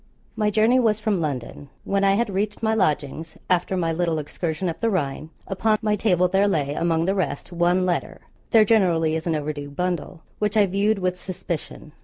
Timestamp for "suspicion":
11.19-11.91